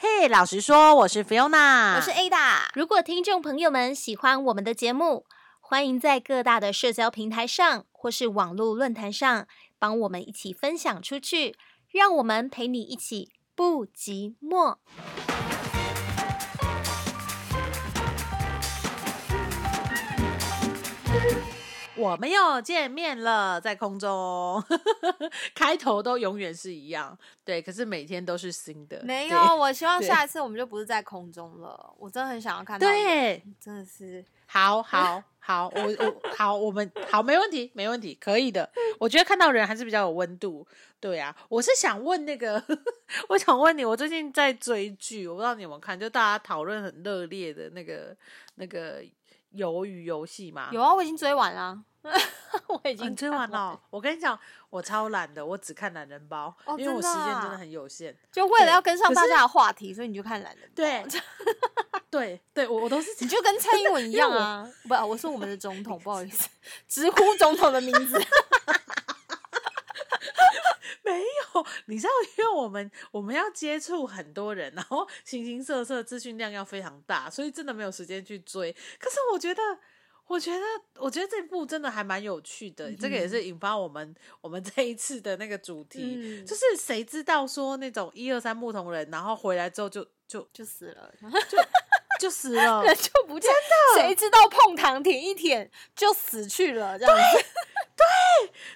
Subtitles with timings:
[0.00, 2.68] 嘿，老实说，我是 Fiona，我是 Ada。
[2.72, 5.26] 如果听众朋友们喜欢我们的节目，
[5.60, 11.56] 欢迎在各大的社交平台上或是网络论坛上帮我们一起分享出去，
[11.90, 14.76] 让我们陪你一起不寂寞。
[21.98, 24.62] 我们又见面了，在空中，
[25.54, 29.00] 开头都永远是一样，对，可是每天都是新的。
[29.04, 32.86] 没有，我希望下一次我们就不是在空中了，我真的很想要看到。
[32.86, 38.70] 对，真的是，好好好，我我好，我们 好，没问题，没问题，可以的。
[38.98, 40.66] 我觉得看到人还是比较有温度。
[41.00, 42.62] 对啊，我是想问那个，
[43.28, 48.16] 我想问你，我最近在追剧，我不知道你有没有看，就大家讨论很热烈的那个
[48.56, 49.02] 那个
[49.54, 50.68] 鱿鱼游戏嘛？
[50.72, 51.82] 有啊，我已经追完了。
[52.68, 53.78] 我已经追完了。
[53.90, 54.38] 我跟你讲，
[54.70, 58.16] 我超懒的，我只看懒人包，因为我时间真的很有限。
[58.32, 60.72] 就为了要跟上大家的话题，所以你就看懒人包。
[60.76, 61.04] 对，
[62.08, 64.66] 对，对我我都是，你就跟蔡英文一样啊！
[64.88, 66.48] 不，我是我们的总统，不好意思，
[66.86, 68.18] 直呼总统的名字。
[71.86, 78.72] 你知道，因为我们我们要接触很多人，然后形形色色，资讯量要非常大，所以真的没有时间去追。
[78.98, 79.62] 可是我觉得。
[80.28, 80.60] 我觉得，
[80.98, 91.10] 我觉得这部真的还蛮有趣的，这个也是引发我们我们这一次的那个主题，就是谁知道说那种一二三牧童人，然后回来之后就就就死了，
[91.48, 91.56] 就
[92.20, 97.46] 就死了， 人就不见，真的，谁知道碰糖舔一舔就死去了，这样子，对，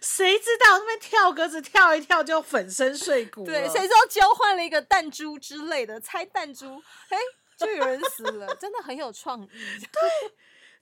[0.00, 7.18] 谁知道那边跳格子跳一跳就粉身碎骨，对，谁知道交换了一个弹珠之类的，猜弹珠，哎，
[7.56, 10.32] 就有人死了，真的很有创意，对。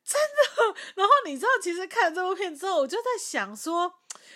[0.03, 3.87] 真的，然后你知道，其实看了这部片之后，我就在想说，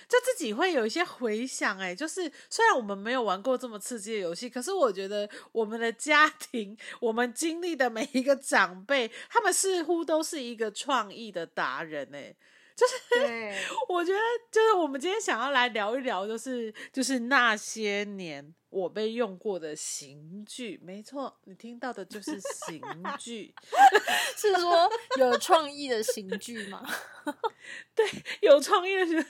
[0.06, 12.36] 就自己会有一些回想，哎，就是虽然我们没有玩过这么刺激的游戏，可是我觉得我们的家庭，我们经历的每一个长辈，他们似乎都是一个创意的达人，哎。
[12.76, 13.24] 就是，
[13.88, 14.18] 我觉得
[14.50, 20.80] 就是我们今天想要来聊一聊，就是就是那些年我被用过的刑具。
[20.82, 22.82] 没错，你听到的就是刑
[23.16, 23.54] 具，
[24.36, 26.84] 是说有创意的刑具吗？
[27.94, 28.04] 对，
[28.42, 29.24] 有创意的刑。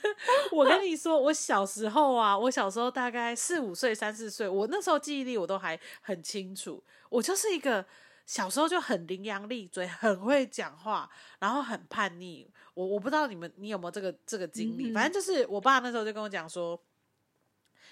[0.51, 7.85] 我跟你说，我小时候啊，我小时候大概四五岁、三四岁，我那时候记忆力我都还很清楚，我就是一个。
[8.27, 11.11] 小时候就很伶牙俐嘴，很会讲话，
[11.41, 12.51] 然后很叛逆。
[12.75, 16.81] 我我不知道你们你有没有这个这个经历，反正就是我爸那时候就跟我讲说，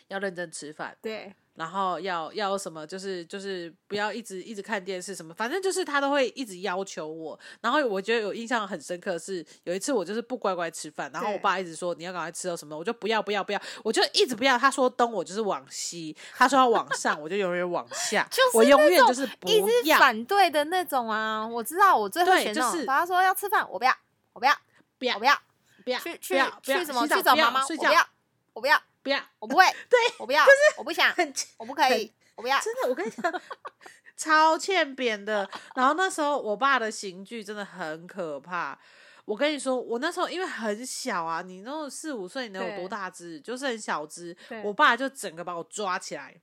[0.09, 0.97] 要认真吃饭。
[1.01, 1.35] 对。
[1.55, 7.39] 然后要要什么，就是就是不要一直一直看电视什么，反正就是他都会一直要求我。
[7.61, 14.57] 然后我觉得有印象很深刻是有一次我就是不乖乖吃饭，然后我爸一直说你要赶快吃到什么，我就不要不要不要，我就一直不要。
[14.57, 18.27] 他说东我就是往西，他说要往上我就永远往下，
[18.57, 19.51] 我永远就是不
[19.85, 21.47] 要反对的那种啊。
[21.47, 23.95] 我知道我最后选就是他说要吃饭，我不要，
[24.33, 24.57] 我不要，
[25.03, 25.35] 不要我不要，
[25.85, 28.07] 不要去去去什么去找妈妈，我不要，
[28.53, 28.83] 我不要。
[29.03, 29.65] 不要，我不会。
[29.91, 31.13] 对，我不要，就是我不想，
[31.57, 32.61] 我不可以，我不要。
[32.61, 33.43] 真的，我跟你讲，
[34.17, 35.51] 超欠扁的。
[35.75, 38.79] 然后那时候我爸的刑具真的很可怕。
[39.25, 43.41] 我跟你说，我那时候因为很小啊，你那种四五岁，你能有多大只？
[43.41, 44.37] 就是很小只。
[44.63, 46.41] 我爸就整个把我抓起来，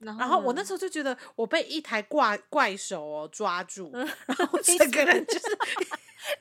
[0.00, 4.06] 然后我那时候就觉得我被一台怪怪手哦抓住，然
[4.46, 5.58] 后整个人就是。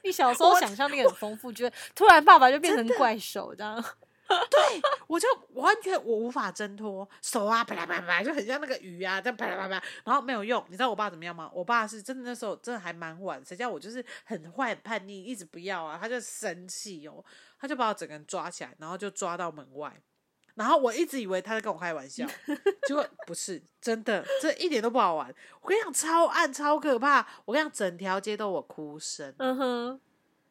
[0.03, 3.83] 你小时候想象力很丰富，觉得突然爸爸就变成怪手这样。
[4.49, 10.63] 对，我就完全我无法挣脱手啊，啪啦啪啦，就很像那个鱼啊，这样啪啦啪啦，然后没有用。
[10.69, 11.51] 你知道我爸怎么样吗？
[11.53, 17.23] 我爸是真的那时候真的还蛮晚，谁叫我就是很坏很叛逆，一直不要啊，他就生气哦，
[17.59, 19.93] 他就把我整个人抓起来，然后就抓到门外。
[20.55, 22.25] 然后我一直以为他在跟我开玩笑，
[22.87, 25.33] 结果 不是真的，这一点都不好玩。
[25.61, 29.33] 我跟你讲，超暗超可怕，我跟你讲，整条街都我哭声。
[29.37, 30.01] 嗯哼。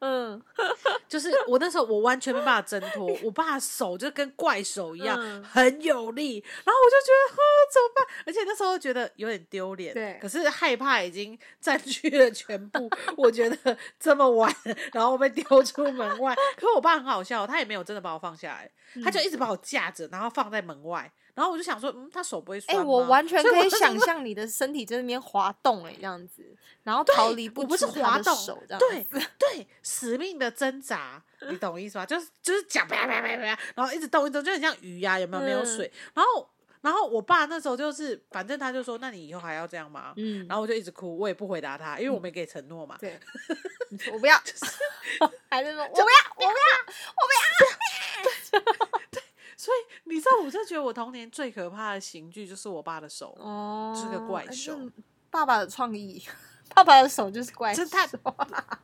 [0.05, 0.43] 嗯，
[1.09, 7.39] 就是我那时候我完全没办法挣脱，我爸手就跟怪手一样很有力，然后我就觉得，呵，
[7.73, 8.07] 怎么办？
[8.27, 14.53] 而且那时候觉得有点丢脸，对，可是害怕已经占据了全部，我觉得这么晚，
[14.93, 16.35] 然后被丢出门外。
[16.57, 18.69] 可是我爸很好笑，他也没有真的把我放下来，
[19.05, 21.13] 他就一直把我架着，然后放在门外。
[21.35, 22.83] 然后我就想说，嗯，他手不会酸吗？
[22.83, 26.45] 哎，我完全可以想象你的身体在那边滑动，哎，这样子，
[26.83, 28.37] 然后逃离不是滑动，
[28.79, 29.07] 对
[29.39, 32.05] 对，死命的挣扎，你懂我意思吗？
[32.05, 35.43] 就是就是讲啪啪啪啪，然后一直动一动，就很像鱼呀，有没有？
[35.43, 35.91] 没有水。
[36.13, 36.49] 然后
[36.83, 40.13] 然后我爸那时候就是，反正他就说，那你以后还要这样吗？
[40.17, 40.47] 嗯。
[40.49, 42.99] 然后我就一直哭，我也不回答他，因为我没给承诺嘛。
[43.01, 43.19] 对，
[44.13, 44.37] 我不要，
[45.49, 46.07] 还是说我不要，
[46.37, 46.57] 我不要，
[47.17, 48.89] 我不要。
[49.63, 49.67] 对。
[49.67, 54.77] 所以你知道，我就觉得我童年最可怕的刑具就是我爸的手，哦，是个怪哎兽。
[55.31, 56.23] 爸爸的创意，
[56.75, 57.89] 爸爸的手就是怪兽这。
[57.89, 58.07] 太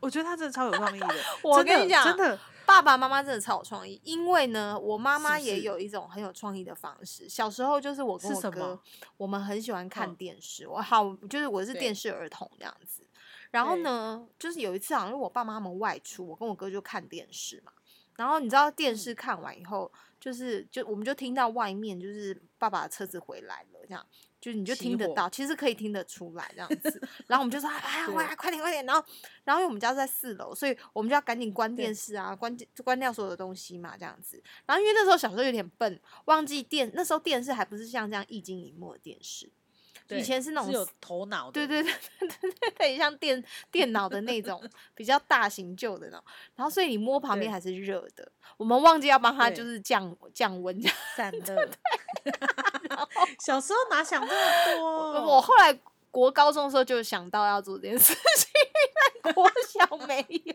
[0.00, 1.14] 我觉得他真的超有创意的。
[1.42, 7.28] 我跟你讲真的，爸爸妈妈真的超有创意，因为呢，我妈妈也有一种很有创意的方式。
[7.28, 8.80] 小时候就是我跟是什我哥么，
[9.19, 10.66] 我们很喜欢看嗯电视。
[10.66, 13.02] 我好就是我是电视儿童这样子。
[13.50, 17.72] 然后呢，就是有一次好像是我爸妈他们外出，我跟我哥就看电视嘛。
[18.19, 24.05] 然后你知道电嗯视看完以后，就是就我们就听到外面就是爸爸的车子回来了，这样。
[24.41, 27.03] 就是你就听得到，其实可以听得出来这样子。
[27.26, 29.05] 然后我们就说：“哎呀，对回来，快点，快点！”然后，
[29.43, 34.41] 然后因为我们家是在四楼，所以我们就要赶紧关对电视啊，关就关掉所有的东西嘛，这样子。
[34.64, 39.53] 然后因为那时候小时候有点笨，忘记电那时候电视还不是像这样一晶一幕的电视，对
[40.10, 41.93] 以前是那种有头脑的，对对对
[42.50, 44.62] 对对像电电脑的那种
[44.94, 46.25] 比较大型旧的那种。
[46.56, 50.81] 然后所以你摸旁边对还是热的，我们忘记要帮它就是降降温。
[51.16, 51.69] 散热。
[53.40, 55.34] 小时候哪想这么多？
[55.34, 55.78] 我后来
[56.11, 58.50] 国高中的时候就想到要做这件事情，
[59.22, 60.54] 但国小没有，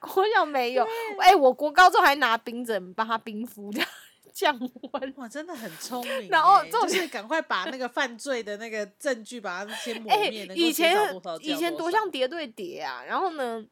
[0.00, 0.86] 国小没有。
[1.20, 3.88] 哎、我国高中还拿冰枕帮他冰敷，这样
[4.32, 5.14] 降温。
[5.16, 6.28] 哇，真的很聪明 欸。
[6.28, 10.96] 然后重就是赶快把那个犯罪的那个证据把它先 抹哎、灭，以前
[11.40, 13.64] 以前多像叠对叠啊，然后呢？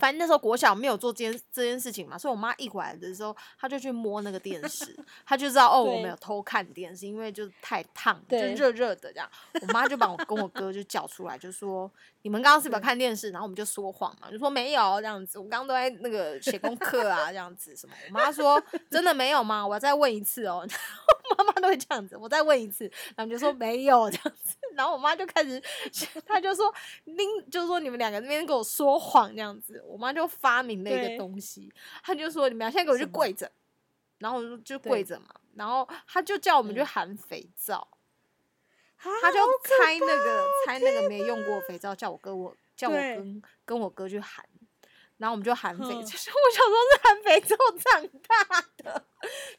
[0.00, 9.30] 反正那时候国小没有做这件这件事情嘛，所以我妈一回来的时候，她就去摸那个电视， 她就知道哦，我没有偷看电视，因为就是太烫，就热热的这样。
[9.60, 11.90] 我妈就把我跟我哥就叫出来，就说
[12.22, 13.30] 你们刚刚是不是有看电视？
[13.30, 17.94] 然后我们就说谎嘛，就说没有这样子，我刚刚都在那个写功课啊，这样子什么。
[18.08, 18.60] 我妈说
[18.90, 19.66] 真的没有吗？
[19.66, 20.66] 我要再问一次哦。
[21.38, 25.62] 妈妈都会这样子，我再问一次，然后就说没有这样子，然后我妈就开始，
[26.26, 26.74] 她就说
[27.04, 27.16] 您
[27.48, 31.72] 就是说你们两个那边跟我说谎这样子，我妈就发明了一个对东西，
[32.02, 33.50] 她就说你们俩现在给我去跪着，
[34.18, 37.76] 然后我就就跪对着嘛，然后她就叫我们去嗯含肥皂，
[38.96, 44.44] 啊她就猜那个猜那个没用过的肥皂，叫我跟我叫我跟跟我哥去含。
[45.18, 49.04] 然后我们就含肥，哼 就是我小时候是含肥皂长大的，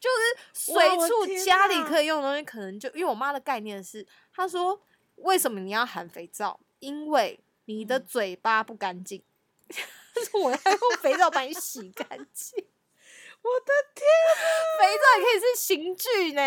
[0.00, 0.74] 就是随
[1.06, 4.04] 处家里可以用的东西，可能就因为我妈的概念是，
[4.34, 4.82] 她说
[5.18, 6.58] 为什么你要含肥皂？
[6.80, 9.22] 因为你的嗯嘴巴不干净，
[10.34, 12.64] 我要用肥皂把你洗干净。
[13.42, 14.06] 我的天，
[14.78, 16.42] 肥皂也可以是刑具呢，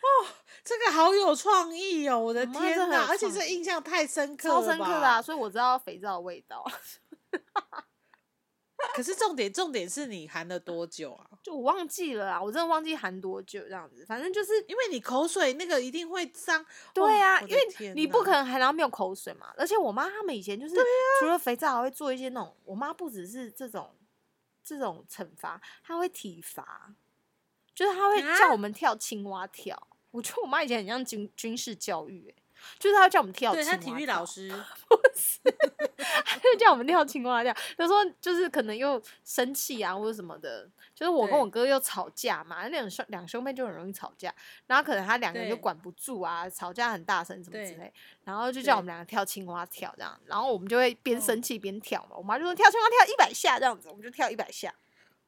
[0.00, 0.26] 哦
[0.64, 2.18] 这个好有创意哦！
[2.18, 5.20] 我的天哪，而且这印象太深刻超深刻的啊！
[5.22, 6.64] 所以我知道肥皂的味道。
[8.94, 11.26] 可是重点重点是你含了多久啊？
[11.42, 16.64] 就我忘记了啊，我真的忘记含多久这样子，反正就是因为你口水那个一定会脏。
[16.94, 19.52] 对哇啊，因为你不可能含到没有口水嘛。
[19.56, 20.76] 而且我妈他们以前就是
[21.20, 22.54] 除了肥皂，还会做一些那种。
[22.64, 23.90] 我妈不只是这种
[24.62, 26.94] 这种惩罚，她会体罚，
[27.74, 29.88] 就是她会叫啊我们跳青蛙跳。
[30.10, 32.34] 我觉得我妈以前很像军军事教育、欸，
[32.78, 33.72] 就是她会叫我们跳青蛙跳。
[33.72, 34.48] 对他体育老师，
[36.24, 44.34] 他就叫我们跳青蛙跳，他说就是可能又生气啊或者什么的，就是我跟我哥又吵架嘛，那两兄两兄妹就很容易吵架，
[44.66, 47.92] 然后可能他两个人就管不住啊，吵架很大声什么之类，
[48.24, 54.74] 然后就叫我们两个跳青蛙跳这样，然后我们就会边哦生气边跳嘛，我妈就说跳青蛙跳一百下这样子，我们就跳一百下，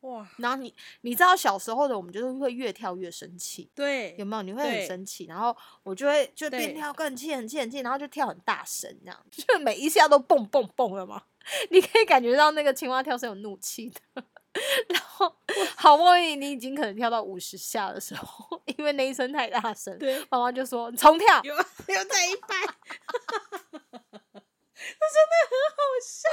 [0.01, 4.43] 哇，然后你你知道小时候的我们就是会越跳越生气，对，有没有？
[4.43, 11.23] 你会很生气，然后我就会就变跳更气、很气、很气，然后就跳很大声，这样，就每一下都蹦蹦蹦了嘛。
[11.71, 14.25] 你可以感觉到那个青蛙跳是有怒气的。
[14.89, 15.33] 然后
[15.77, 21.41] 好不容易你已经可能跳到五十下的时候， 因为那一声太大声，对，妈妈就说重跳。
[21.45, 22.57] 有有在一百，
[23.63, 26.29] 那真的很好笑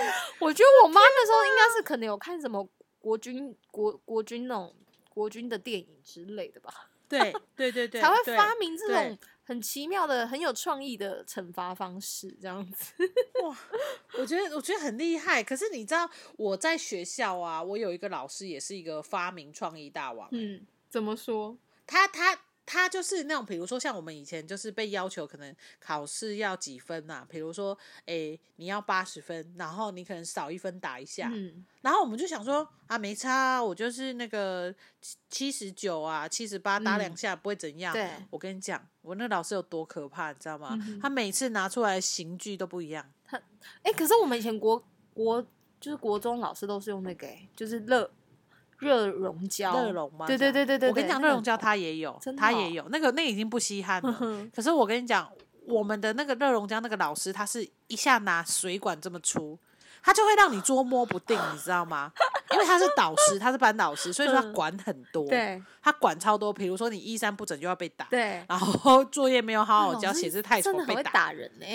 [0.00, 2.66] 哎、我觉得我妈那时候应该是可能有看什么
[3.00, 4.72] 国军国国军那种
[5.08, 6.86] 国军的电影之类的吧。
[7.08, 12.92] 对对对对，才会发明这对种很奇妙的、很有创意的惩罚方式，这样子。
[13.42, 13.58] 哇，
[14.16, 15.42] 我觉得我觉得很厉害。
[15.42, 21.58] 可是你知道我在学校啊，我有一个老师也是一个发明创意大王、欸，嗯，怎么说？
[21.84, 22.38] 他他
[22.72, 34.72] 他就是那种，比如说像我们以前就是被要求可能考试要几分呐、比如说诶你要八十分，然后你可能少一分打一下，嗯，然后我们就想说啊没差啊，我就是那个
[35.28, 37.92] 七十九啊七十八打两嗯下不会怎样。
[37.92, 40.78] 对我跟你讲，我那老师有多可怕，你知道吗？
[40.86, 43.04] 嗯他每次拿出来的刑具都不一样。
[43.24, 43.36] 他
[43.82, 44.80] 哎、可是我们以前国
[45.12, 45.44] 国
[45.80, 48.08] 就是国中老师都是用那个、欸，就是热
[48.80, 50.26] 热熔胶，热熔吗？
[50.26, 54.48] 对对对对对我跟你讲，热熔胶它也有它也有，那个那个已经不稀罕了。
[54.54, 55.30] 可是我跟你讲，
[55.66, 59.58] 我们的那个热熔胶那个老师，他是一下拿水管这么粗，
[60.02, 62.10] 他就会让你捉摸不定，你知道吗？
[62.52, 66.52] 因为他是导师，他是班导师，所以说他嗯管很多，对他管超多。
[66.52, 71.12] 比如说你衣衫不整就要被打，对，然后 作业没有好好交，写字太丑被打。
[71.12, 71.66] 打人呢、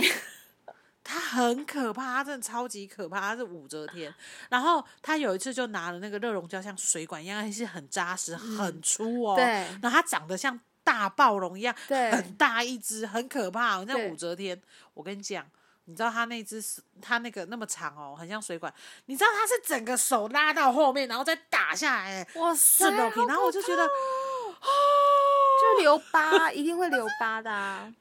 [1.08, 4.12] 他很可怕，他真的超级可怕，他是武则天。
[4.50, 9.36] 然后他有一次就拿了那个热熔胶，像水管一样，还是很扎实、很粗哦。
[9.36, 14.60] 对然后他长得像大暴龙一样，对很大一只，很可怕、哦，像武则天。
[14.96, 15.46] 我跟你讲，
[15.86, 18.74] 你知道他那只是他那个那么长哦，很像水管。
[19.06, 27.94] 你知道他是整个手拉到后面，然后再打下来，哎哇塞，然后我就觉得，就留疤，一定会留疤的啊。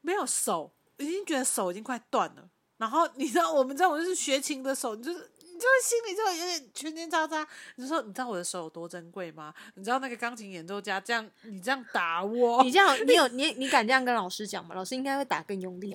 [0.00, 2.48] 没有手，已经觉得手已经快断了。
[2.76, 7.44] 然后你知道我们知道我就是学琴的手，你就是你就是心里就会有点圈圈叉叉。
[7.74, 9.52] 你就说你知道我的手有多珍贵吗？
[9.74, 14.76] 你知道那个钢琴演奏家这样你这样打我，你这样，你有你你敢这样跟老师讲吗？
[14.76, 15.92] 老师应该会打更用力。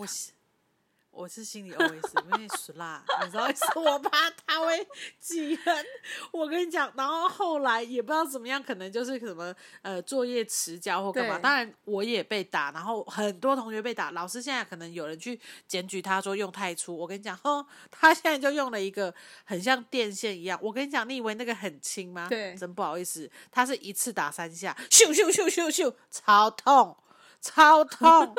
[1.14, 3.92] 是我是心里 always 因为死辣，你知道为什么？
[3.94, 4.86] 我怕他会
[5.20, 5.86] 记恨。
[6.32, 11.38] 我跟你讲，然后后来也不知道怎么样，可能就是什么呃作业迟交或干嘛。
[11.38, 14.12] 对当然我也被打，然后很多同学被打。
[14.12, 16.96] 老师现在可能有人去检举他说用太粗。
[16.98, 20.58] 我跟你讲，哼，他现在就用了一个很像电线一样。
[20.62, 22.28] 我跟你讲，你以为那个很轻吗？
[22.30, 26.98] 对真不好意思，他是一次打三下，咻咻咻咻咻，超痛。
[27.44, 28.34] 超痛，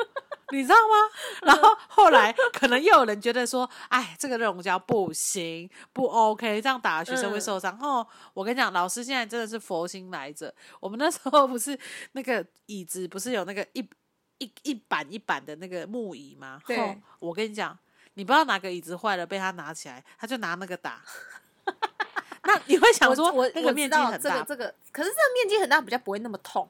[0.51, 0.95] 你知道吗？
[1.45, 7.77] 然后后来可能又有人觉得说，哎，这个热熔胶不行，不 OK，这样打学生会嗯受伤。
[7.79, 10.51] 哦，我跟你讲，老师现在真的是佛心来着。
[10.79, 11.79] 我们那时候不是
[12.13, 13.87] 那个椅子，不是有那个一
[14.39, 16.59] 一一板一板的那个木椅吗？
[17.19, 17.77] 我跟你讲，
[18.15, 21.03] 你不知道哪个椅子坏了，被他拿起来，他就拿那个打。
[22.43, 26.67] 那你会想说，我我那个面积很大这个这个，可是这个面积很大，比较不会那么痛。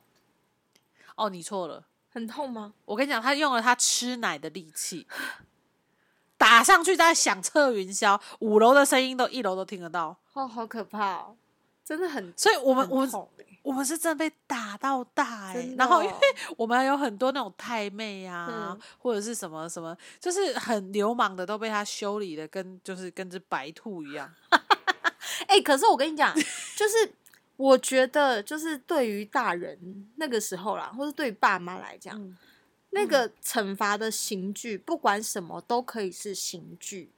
[1.16, 1.86] 哦，你错了。
[2.16, 2.74] 很痛吗？
[2.86, 5.06] 我跟你讲，他用了他吃奶的力气，
[6.38, 10.16] 打上去在响彻云霄，五楼的声音都一楼都听得到。
[10.32, 11.36] 哦，好可怕哦，
[11.84, 13.30] 真的很所以我们很我
[13.64, 24.34] 我们是真的被打到大哎、然后因为哦我们有很多那种太妹啊，嗯或者是什么什么，就是很流氓的，都被他修理的跟就是跟只白兔一样。
[25.48, 26.34] 哎、可是我跟你讲，
[26.78, 27.14] 就是
[27.58, 32.38] 我觉得，就是对于大人那个时候啦，或是对于爸妈来讲，嗯
[32.92, 37.12] 那个惩罚的刑具，不管什么都可以是刑具，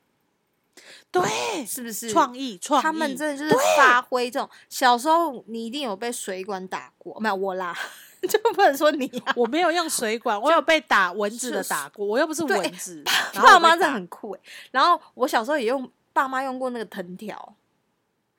[1.12, 1.24] 对，
[1.68, 2.10] 是不是？
[2.10, 4.50] 创意创意，他们真的就是发挥这种。
[4.70, 7.78] 小时候你一定有被水管打过，没有我啦，
[8.28, 9.34] 就不能说你啊。
[9.36, 13.04] 我没有用水管， 我有被打蚊子的打过，我又不是蚊子。
[13.36, 14.40] 爸妈真的很酷哎。
[14.72, 17.56] 然后我小时候也用爸妈用过那个藤条，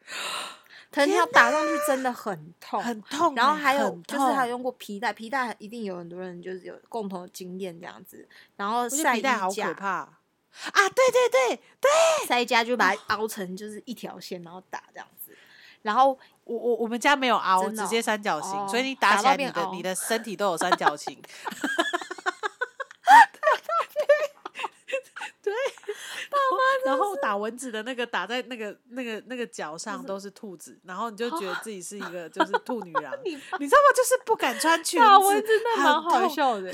[0.90, 8.26] 藤条打上去真的很痛，很痛欸，然后还有就是还有用过皮带，皮带一定有很多人就是有共同的经验这样子。
[8.56, 10.18] 然后晒衣皮带好可架，怕啊！
[10.72, 15.36] 对对对对，晒衣架就把它凹成就是一条线，然后打这样子。
[15.82, 21.20] 然后我我我们家没有凹，直接三角形，哦所以你打起来，你的你的身体都有三角形。
[25.42, 25.52] 对，
[26.88, 33.94] 然后打蚊子的那个打在那个那个那个脚上都是兔子，然后你就觉得自己是一个就是兔女郎，你知道吗？
[33.94, 36.72] 就是不敢穿裙子，打蚊子那蛮好很痛笑的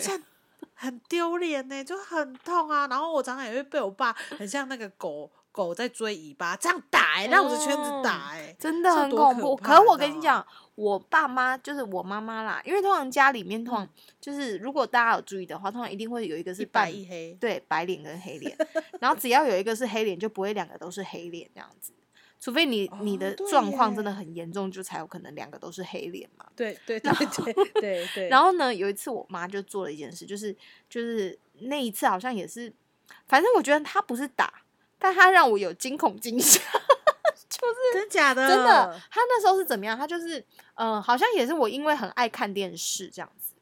[0.77, 2.87] 很丢脸呢，就很痛啊。
[2.89, 9.55] 然后我常常也会被我爸很像那个狗狗在追尾巴这样打、欸，绕着圈子打、欸，真的很恐怖。
[9.55, 10.45] 可可我跟你讲，
[10.75, 13.89] 我爸妈就是我妈妈啦，因为通常家里面通常
[14.21, 17.37] 就是如果大家有注意的话，通常一定会有一个是白半一黑。
[17.41, 18.57] 对白脸跟黑脸，
[18.99, 21.93] 然后只要有一个是黑脸，就不会两个都是黑脸这样子。
[22.41, 26.45] 除非你你的状况真的很严重，就才有可能两个都是黑脸嘛。
[26.57, 28.29] 对对对对对对。
[28.29, 30.55] 然后呢，有一次我妈就做了一件事，就是
[30.91, 32.71] 就是那一次好像也是，
[33.29, 34.64] 反正我觉得她不是打，
[35.05, 36.59] 但他让我有惊恐惊吓。
[37.51, 38.49] 就是真假的？
[38.49, 39.97] 真的，他那时候是怎么样？
[39.99, 40.43] 他就是，
[40.77, 43.53] 呃，好像也是我因为很爱看电视这样子。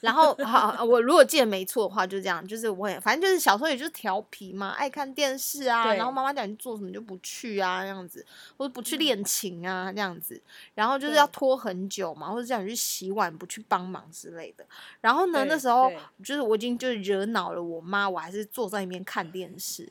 [0.00, 8.24] 然后，好，我如果记得没错的话，就这样，就是我也反正就是小时候也就是调皮嘛，爱看电视啊，然后妈妈叫你做什么你就不去啊，这样子，
[8.56, 10.40] 或者不去嗯练琴啊，这样子，
[10.74, 14.66] 然后就是要拖很久嘛，或者叫你去洗碗不去帮忙之类的。
[15.00, 15.92] 然后呢，那时候
[16.24, 19.88] 就是我已经就是惹恼了我妈，我还是坐在那边看电视。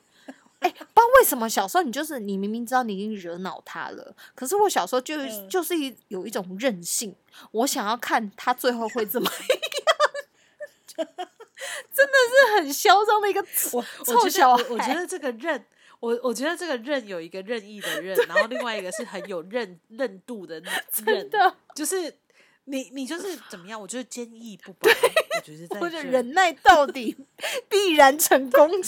[0.62, 7.16] 哎、不知道为什么小时候你就是你明明知道你已经惹恼他了，可是我小时候就、嗯就是一有一种任性，
[7.52, 9.38] 我想要看他最后会怎么样，
[10.96, 13.42] 真的是很嚣张的一个
[13.72, 15.66] 我臭我觉小得我我觉得这个任，
[16.00, 22.16] 我我觉得这个任有一个任意的 任，然后另外一个是很有韧韧度的任 真，的，就是
[22.66, 23.82] 你你就是怎么样？
[23.82, 27.18] 我就是坚毅不拔，我觉得在或者忍耐到底
[27.68, 28.70] 必然成功。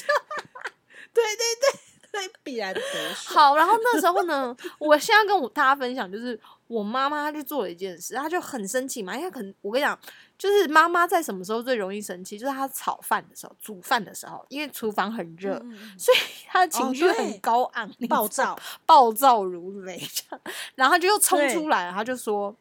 [1.13, 1.79] 对对对，
[2.13, 2.81] 那 必然得
[3.15, 3.35] 手。
[3.35, 9.97] 好，然后那时候呢， 我现在跟我大家分享，就是我妈妈她就做了一件事，她就很生气嘛，因为可能我跟你讲，
[10.37, 15.57] 就是妈妈在什么时候最容易生气，就是她炒饭的时候、煮饭的时候，因为厨房很热，
[15.97, 16.17] 所以
[16.47, 20.41] 她的情哦绪很高昂，你暴躁，暴躁如雷这样，
[20.75, 22.55] 然后他就又冲出来了，他就说：“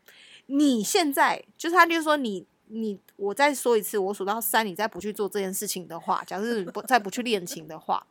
[0.46, 8.04] 你现在就是他就说你你我再说一次，我数到三，你再不去做这件事情的话，假设你不 再不去练琴的话，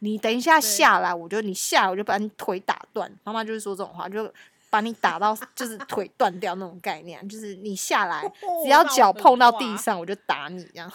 [0.00, 4.28] 你等一下下来，我就你下来我就把你腿打断。”妈妈就是说这种话，就
[4.70, 8.30] 把你打到就是腿断掉那种概念，就是你下来
[8.64, 10.92] 只要脚碰到地上，我就打你这样，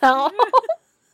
[0.00, 0.30] 然后。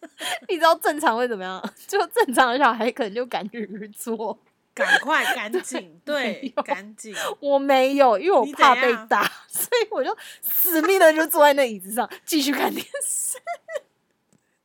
[0.49, 1.63] 你知道正常会怎么样？
[1.87, 4.37] 就正常的小孩可能就敢于做，
[4.81, 7.15] 赶快赶紧， 对，赶紧。
[7.39, 13.39] 我没有，因为我怕被打，所以我就死命的就坐在那椅子上继续看电视。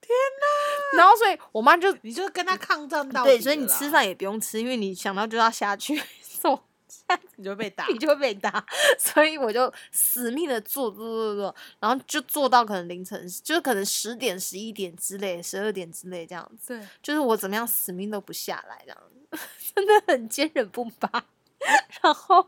[0.01, 0.98] 天哪！
[1.00, 6.63] 然后，所以我妈就你就跟他抗战到对，底所以你吃饭也不用吃，因为你想到就要下去做，
[7.38, 7.88] 你就会被打。
[7.88, 8.63] 你就会被打。
[9.00, 16.77] 所以我就死命的坐坐坐坐，然后就坐到可能凌晨，就是可能十点、十一点之类、十二点之类这样子。
[16.77, 19.14] 对，就是我怎么样死命都不下来，这样子
[19.75, 21.25] 真的很坚韧不拔。
[22.01, 22.48] 然后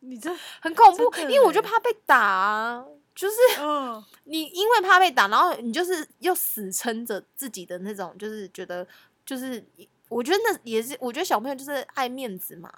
[0.00, 2.84] 你这很恐怖，因为我就欸怕被打啊，
[3.14, 8.86] 就是嗯， 你因为怕被打，然后你就是又死撑着自己的那种，就是觉得
[9.24, 9.64] 就是
[10.08, 12.72] 我觉得那也是，我觉得小朋友就是爱面子嘛。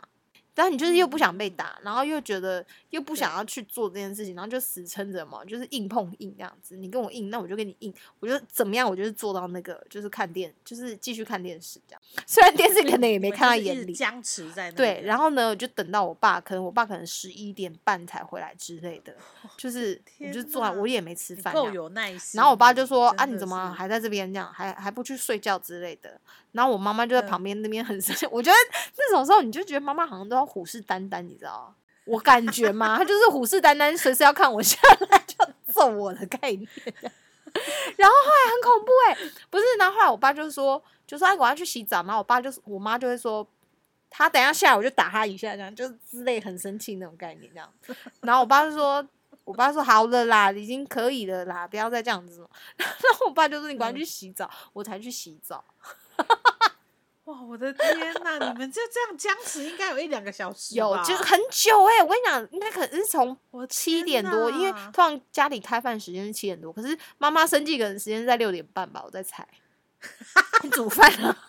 [0.55, 6.77] 但你就是又不想被打，然后又觉得又不想要去做这件事情，然后就死撑着嘛，就是硬碰硬这样子。
[6.77, 12.01] 你跟我硬，那我就跟你硬，我就怎么样，我就是做到那个，就是看电，就是继续看电视这样。
[12.27, 19.15] 虽然电视可能也没看到眼里，僵持在那对，然后呢，就等到我爸，可能我爸可能十一点半才回来之类的，
[19.59, 21.75] 就是我就做完，我也没吃饭够。
[21.75, 22.39] 有耐心。
[22.39, 26.21] 然后我爸就说：“啊，你怎么还在这边这样，还还不去睡觉之类的？”
[26.55, 28.27] 然后我妈妈就在嗯旁边那边很生气。
[28.33, 28.57] 我觉得
[28.97, 31.75] 那种时候，你就觉得妈妈好像都要虎视眈眈，你知道吗？
[32.07, 34.79] 我感觉嘛，她就是虎视眈眈，随时要看我下
[35.11, 36.69] 来 就要揍我的概念。
[37.97, 43.47] 然后后来很恐怖哎、不是，然后后来我爸就说，就说哎，我要去洗澡，然后我爸就是我妈就会说，
[44.11, 47.73] 他等一下下来我就打他一下，这样就是之类很生气那种概念这样。
[48.23, 49.07] 然后我爸就说，
[49.45, 52.51] 我爸说好了啦，已经可以了啦，不要再这样子了。
[52.77, 52.89] 然
[53.19, 55.65] 后我爸就说你赶快去洗澡，我才去洗澡。
[57.25, 69.47] 哇，我的天呐，你们就这样僵持，应该有一两个小时，有就是很久哎、我跟你讲，应该可能是从我七天点多，因为哪通常家里开饭时间是七点多，可是妈妈生气可能时间在六点半吧，我在猜。
[70.71, 71.35] 煮饭啊，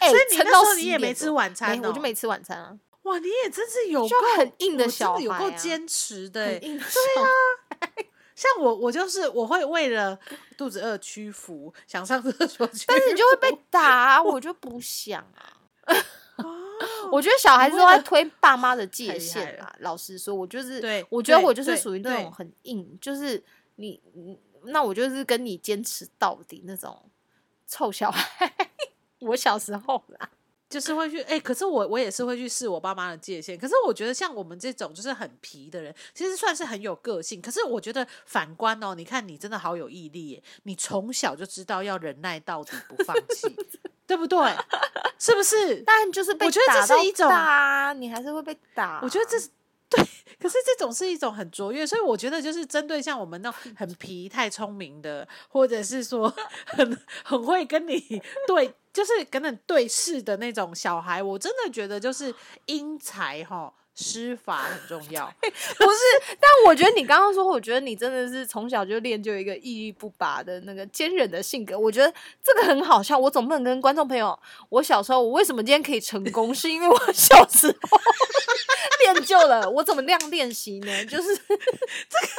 [0.00, 1.06] 哎、所以你那时候你也11点多。
[1.06, 5.38] 没吃晚餐我就没吃晚餐啊，哇，你也真是有就够很硬的小孩啊。
[5.38, 6.54] 够坚持的欸。
[6.54, 6.64] 很。
[6.64, 7.24] 硬的对
[8.34, 10.18] 像我，我就是我会为了
[10.56, 15.56] 肚子饿屈服，想上厕所去，但是你就会被 打、啊，我就不想啊。
[16.36, 16.60] 哦
[17.12, 19.72] 我觉得小孩子都在推爸妈的界限啦。
[19.78, 23.42] 老实说，我就是，对我觉得我就是属于那种很硬，就是
[23.76, 27.08] 你，你那我就是跟你坚持到底那种
[27.68, 28.52] 臭小孩。
[29.20, 30.28] 我小时候啦，
[30.74, 33.56] 就是会去哎、可是我我也是会去试我爸妈的界限。
[33.56, 37.40] 可是我觉得像我们这种就是很皮的人，其实算是很有个性。
[37.40, 43.56] 可是我觉得反观哦，你看你真的好有毅力耶，你从小就知道要忍耐到底，不放弃，
[44.04, 44.36] 对不对？
[45.20, 45.80] 是不是？
[45.86, 48.98] 但就是被我觉得这打到是一种大啊，你还是会被打。
[49.00, 49.48] 我觉得这是
[50.40, 56.32] 可是这种是一种很卓越，所以我觉得就是针对像我们那种很皮、太聪明的，或者是说
[56.66, 62.34] 很很会跟你对，就是跟你对视的那种小孩，我真的觉得就是
[62.66, 65.32] 英才哈施法很重要。
[65.40, 71.78] 不是，但我觉得你刚刚说，我觉得你真的是从小就练就一个屹立不拔的那个坚韧的性格。
[71.78, 73.16] 我觉得这个很好笑。
[73.16, 77.98] 我总不能跟观众朋友，我小时候我为什么今天可以成功，是因为我小时候
[79.04, 79.70] 练就了。
[79.70, 81.04] 我怎么那样练习呢？
[81.06, 82.32] 就是这 个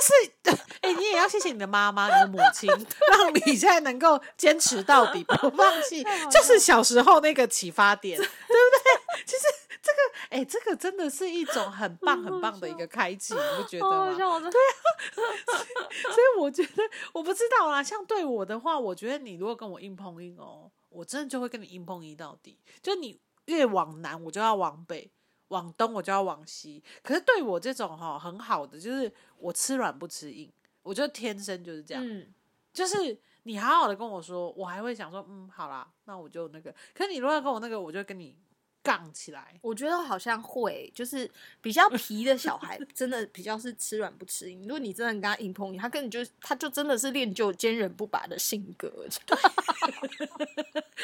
[0.00, 2.68] 是， 哎、你也要谢谢你的妈妈、你的母亲，
[3.10, 9.24] 让你现在能够坚持到底，不放弃， 就是小时候那个启发点，对不对？
[9.24, 9.42] 其实
[9.82, 9.98] 这个，
[10.30, 13.96] 哎、这个真的是一种很棒、很棒的一个开启，你不觉得吗？
[13.96, 17.82] 好好笑，我真所以我觉得，我不知道啦。
[17.82, 22.58] 像对我的话，我觉得你如果跟我硬碰硬哦，我真的就会跟你硬碰硬到底。
[22.82, 25.10] 就你越往南，我就要往北；
[25.48, 26.82] 往东，我就要往西。
[27.02, 30.50] 可是对我这种哈、很好的，就是我吃软不吃硬，
[30.82, 32.02] 我就天生就是这样。
[32.06, 32.32] 嗯，
[32.72, 36.74] 就是你好好的跟我说，我还会想说，嗯，好啦，那我就那个。
[36.94, 38.36] 可是你如果要跟我那个，我就跟你
[38.82, 39.58] 杠起来。
[39.62, 44.62] 我觉得好像会，就是比较皮的小孩，真的比较是吃软不吃硬。
[44.62, 48.88] 如果你真的跟他硬碰硬，他根本就他就真的是练就坚韧不拔的性格。
[49.08, 49.40] 真的，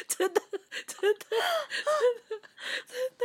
[0.09, 0.41] 真的，
[0.87, 1.27] 真的，
[2.87, 3.25] 真的，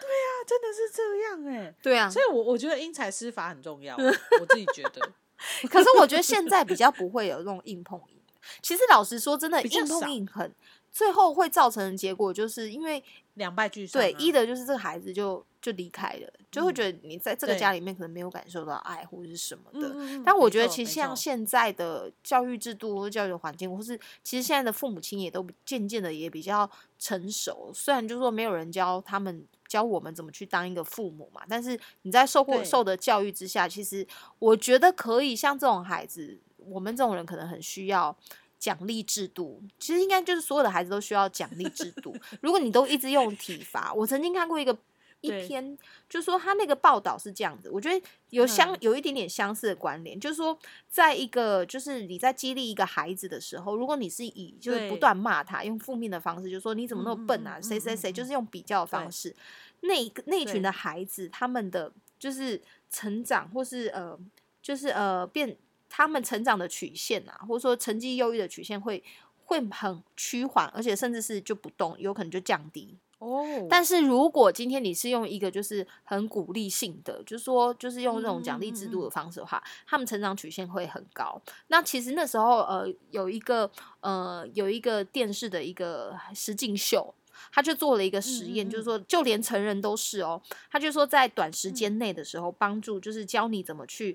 [0.00, 5.12] 对呀、真的是这样哎、对啊，所以我我觉得因材施法很重要，我自己觉得。
[5.70, 8.20] 可是我觉得现在比较不会有那种硬碰硬。
[8.62, 10.54] 其实老实说，真的硬碰硬很，
[10.90, 13.02] 最后会造成的结果就是因为
[13.34, 14.04] 两败俱伤、啊。
[14.04, 20.22] 对一的就是这个孩子就就离开了，就会嗯觉得你在这个家里面可能没有感受到爱或者是什么的。
[20.24, 27.70] 但我觉得其实像现在的教育制度或教育环境，或是其实现在的父母亲也都渐渐的也比较成熟。
[27.74, 34.06] 虽然就是说没有人教他们教我们怎么去当一个父母嘛，但是你在受过受的教育之下，其实
[34.38, 38.16] 我觉得可以像这种孩子，我们这种人可能很需要。
[38.60, 42.14] 奖励制度其实应该就是所有的孩子都需要奖励制度。
[42.42, 44.76] 如果你都一直用体罚，我曾经看过一个
[45.22, 45.76] 一篇，
[46.08, 48.78] 就说他那个报道是这样子，我觉得有相、嗯。
[48.80, 59.34] 有一点点相似的关联，就是说，在一个就是你在激励一个孩子的时候，如果你是以就是不断骂他，用负面的方式，就说你怎么那么笨啊，谁谁谁，嗯就是用比较的方式，
[59.80, 59.94] 那
[60.24, 64.18] 那一群的孩子，他们的就是成长或是呃，
[64.62, 65.54] 就是呃变
[65.90, 69.04] 他们成长的曲线啊，或者说成绩优异的曲线会。
[69.50, 72.96] 会很趋缓，而且甚至是就不动，有可能就降低。
[73.18, 81.42] 哦，但是如果今天你是用一个就是很鼓励性的，就是说就是用这种奖励制度的方式的话，他们成长曲线会很高。
[81.66, 83.68] 那其实那时候呃有一个
[84.02, 87.12] 呃有一个电视的一个实境秀。
[87.50, 90.40] 他就做了一个实验，就是说，就连成人都是哦。
[90.70, 94.14] 他就说，在短时间内的时候，帮助就是教你怎么去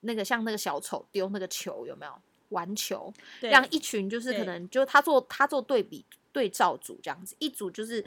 [0.00, 2.12] 那个像那个小丑丢那个球，有没有
[2.50, 3.12] 玩球？
[3.40, 8.04] 让一群就是可能就他做他做对比对照组这样子，一组就是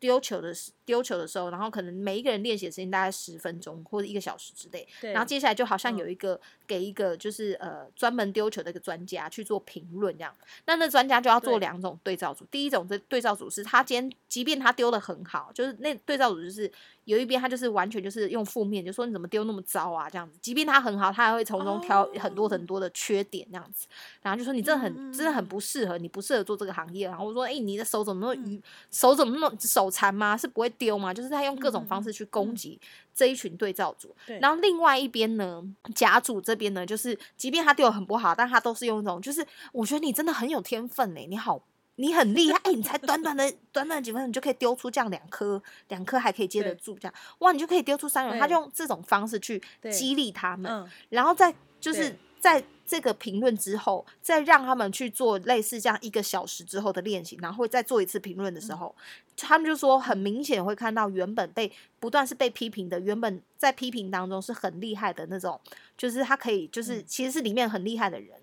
[0.00, 10.34] 丢球的时丢球的时候，然后可能每一个人练习的时间大概十分钟或者一个小时之内，对然后接下来就好像嗯有一个、给一个就是呃专门丢球的一个专家去做评论这样，
[10.66, 16.70] 那那专家就要做两种对照组，第一种对对照组是他今天即便他丢的很好，就是那对照组就是
[17.04, 23.86] 有一边他就是完全就是用负面，就说你怎么丢那么糟啊这样子，即便他很好，他还会从中挑很多很多的缺点这样子，
[24.22, 30.36] 然后就说你真的很、真的很嗯不适合，你不适合做这个行业，然后我说哎、你的手怎么那么愚，手怎么那么手残吗？
[30.36, 31.12] 是不会丢吗？
[31.12, 32.80] 就是他用各种方式去攻击
[33.14, 34.38] 这一群对照组，对。
[34.40, 35.62] 然后另外一边呢，
[35.94, 41.62] 甲组这边呢，就是即便他丢的很不好，但他都是用一种，就是我觉得你真的很有天分嘞，你好，
[41.96, 52.18] 你很厉害，哎、你才短短的短短几分钟，你就可以丢出这样两颗，两颗还可以接得住，这样哇，你就可以丢出三人，他就用这种方式去激励他们，嗯，然后再就是对。
[52.40, 58.94] 在这个评论之后，再让他们去做类似这样一个小时之后的练习，然后会再做一次评论的时候，
[59.36, 61.70] 他们就说很明显会看到原本被
[62.00, 65.60] 不断是被批评的，原本在批评当中是很厉害的那种，
[65.98, 68.34] 就是他可以就是嗯其实是里面很厉害的人。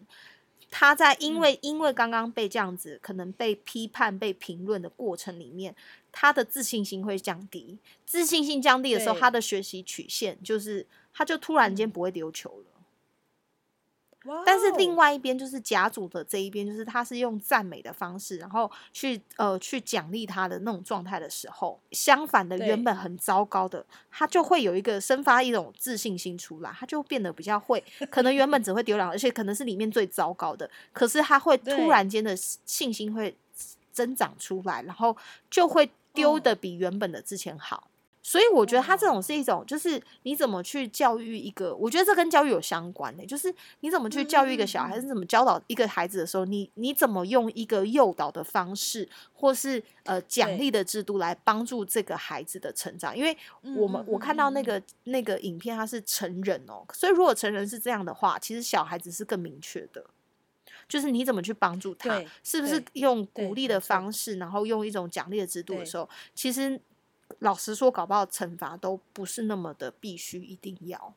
[0.69, 5.73] 他在因为因为刚刚被这样子可能被批判、被评论的过程里面，
[6.11, 7.79] 他的自信心会降低。
[8.05, 12.74] 自信心降低的时候，他的学习曲线就是他就突然嗯间不会丢球了。
[14.25, 33.35] 哇但是另哦外一边就是甲组的这一边，就是他是用赞美的方式，然后去呃去奖励他的那种状态的时候，相反的原本很糟糕的，他就会有一个生发一种自信心出来，他就变得比较会，可能原本只会丢两，而且可能是里面最糟糕的，可是他会突然间的信心会
[33.91, 35.15] 增长出来，然后
[35.49, 36.39] 就会丢哦。
[36.39, 37.89] 的比原本的之前好。
[38.27, 53.15] 所以我觉得他这种是一种，就是你怎么去教育一个，我觉得这跟教育有相关的、就是你怎么去教育一个小孩，是怎么教导一个孩子的时候，你你怎么用一个诱导的方式，或是呃奖励的制度来帮助这个孩子的成长？
[53.15, 53.37] 因为
[53.77, 60.03] 我们、我看到那个那个影片，它是成人哦，所以如果成人是这样的话，其实小孩子是更明确的。
[60.89, 64.11] 就是你怎么去帮助他，是不是用鼓励的方。
[64.11, 66.79] 式，然后用一种奖励的制度的时候，其实
[67.39, 71.15] 老实说，搞不好惩罚都不是那么的必须一定要。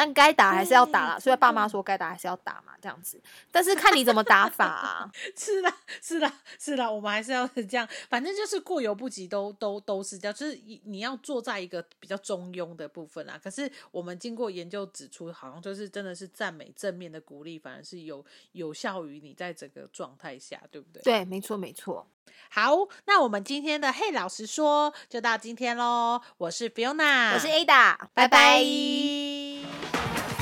[0.00, 3.20] 但该打还是要打啦，对所以爸妈说该打还是要打嘛，这样子。
[3.52, 5.12] 但是看你怎么打法啊。
[5.36, 13.38] 是啦，是啦，是啦，我们还是要这样，反正就是过犹不及都，都都是这样，就是你你要坐在一个比较中庸的部分啦。
[13.44, 21.02] 可是我们经过研究指出，好像就是真的是赞美正面的鼓励，反而是有有效于你在整个状态下，对不对？
[21.02, 22.06] 对，没错，没错。
[22.48, 30.39] 好，那我们今天的嘿老师说就到今天喽，我是 Fiona，我是 Ada，拜拜拜 Thank you.